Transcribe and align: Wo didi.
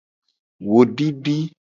Wo 0.69 0.79
didi. 0.95 1.35